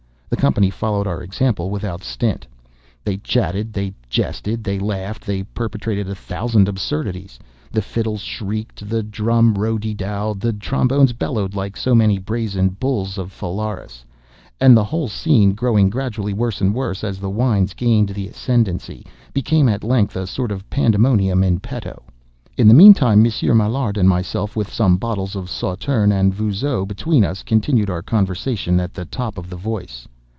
The 0.31 0.37
company 0.37 0.69
followed 0.69 1.07
our 1.07 1.21
example 1.21 1.69
without 1.69 2.03
stint. 2.05 2.47
They 3.03 3.17
chatted—they 3.17 3.93
jested—they 4.09 4.79
laughed—they 4.79 5.43
perpetrated 5.43 6.09
a 6.09 6.15
thousand 6.15 6.69
absurdities—the 6.69 7.81
fiddles 7.81 8.21
shrieked—the 8.21 9.03
drum 9.03 9.55
row 9.55 9.77
de 9.77 9.93
dowed—the 9.93 10.53
trombones 10.53 11.11
bellowed 11.11 11.53
like 11.53 11.75
so 11.75 11.93
many 11.93 12.17
brazen 12.17 12.69
bulls 12.69 13.17
of 13.17 13.33
Phalaris—and 13.33 14.75
the 14.75 14.85
whole 14.85 15.09
scene, 15.09 15.53
growing 15.53 15.89
gradually 15.89 16.33
worse 16.33 16.61
and 16.61 16.73
worse, 16.73 17.03
as 17.03 17.19
the 17.19 17.29
wines 17.29 17.73
gained 17.73 18.09
the 18.09 18.29
ascendancy, 18.29 19.05
became 19.33 19.67
at 19.67 19.83
length 19.83 20.15
a 20.15 20.25
sort 20.25 20.51
of 20.53 20.67
pandemonium 20.69 21.43
in 21.43 21.59
petto. 21.59 22.03
In 22.57 22.69
the 22.69 22.73
meantime, 22.73 23.21
Monsieur 23.21 23.53
Maillard 23.53 23.97
and 23.97 24.07
myself, 24.07 24.55
with 24.55 24.71
some 24.71 24.95
bottles 24.95 25.35
of 25.35 25.49
Sauterne 25.49 26.13
and 26.13 26.33
Vougeot 26.33 26.87
between 26.87 27.25
us, 27.25 27.43
continued 27.43 27.89
our 27.89 28.01
conversation 28.01 28.79
at 28.79 28.93
the 28.93 29.03
top 29.03 29.37
of 29.37 29.49
the 29.49 29.57
voice. 29.57 30.07